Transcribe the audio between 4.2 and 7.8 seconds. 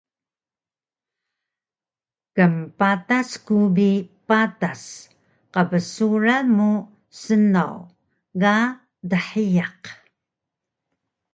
patas qbsuran mu snaw